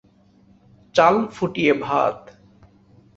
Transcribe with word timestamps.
চাল 0.95 1.15
ফুটিয়ে 1.31 1.73
ভাত। 1.73 2.17